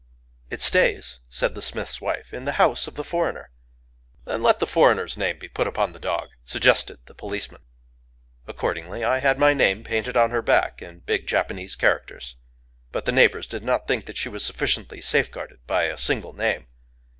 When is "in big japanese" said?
10.81-11.75